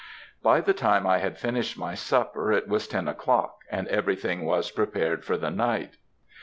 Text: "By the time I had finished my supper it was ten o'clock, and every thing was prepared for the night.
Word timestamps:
"By 0.41 0.61
the 0.61 0.73
time 0.73 1.05
I 1.05 1.19
had 1.19 1.37
finished 1.37 1.77
my 1.77 1.93
supper 1.93 2.51
it 2.51 2.67
was 2.67 2.87
ten 2.87 3.07
o'clock, 3.07 3.59
and 3.69 3.87
every 3.89 4.15
thing 4.15 4.43
was 4.45 4.71
prepared 4.71 5.23
for 5.23 5.37
the 5.37 5.51
night. 5.51 5.97